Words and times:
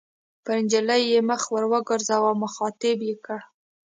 پر 0.43 0.57
نجلۍ 0.63 1.01
یې 1.11 1.19
مخ 1.29 1.41
ور 1.53 1.65
وګرځاوه 1.71 2.27
او 2.33 2.39
مخاطبه 2.43 3.03
یې 3.09 3.15
کړه. 3.25 3.41